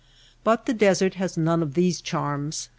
[0.43, 2.69] But the desert has none of these charms.